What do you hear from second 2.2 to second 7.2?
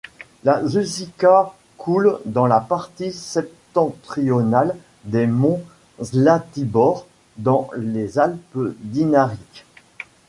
dans la partie septentrionale des monts Zlatibor,